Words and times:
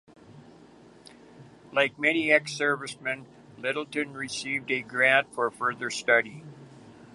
Like 1.71 1.99
many 1.99 2.31
ex-servicemen, 2.31 3.27
Lyttelton 3.59 4.15
received 4.15 4.71
a 4.71 4.81
grant 4.81 5.31
for 5.35 5.51
further 5.51 5.91
study. 5.91 6.43